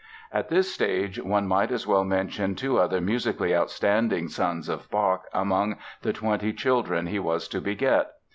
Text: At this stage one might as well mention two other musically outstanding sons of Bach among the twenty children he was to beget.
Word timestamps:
At 0.33 0.49
this 0.49 0.73
stage 0.73 1.21
one 1.21 1.47
might 1.47 1.69
as 1.69 1.85
well 1.85 2.03
mention 2.03 2.55
two 2.55 2.79
other 2.79 2.99
musically 2.99 3.55
outstanding 3.55 4.29
sons 4.29 4.67
of 4.67 4.89
Bach 4.89 5.25
among 5.31 5.77
the 6.01 6.11
twenty 6.11 6.53
children 6.53 7.05
he 7.05 7.19
was 7.19 7.47
to 7.49 7.61
beget. 7.61 8.11